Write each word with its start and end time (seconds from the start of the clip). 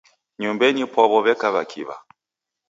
Nyumbenyi 0.39 0.83
pwaw'o 0.91 1.19
w'eka 1.25 1.47
w'akiw'a. 1.53 1.95